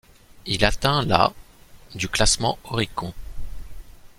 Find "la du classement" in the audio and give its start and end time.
1.05-2.57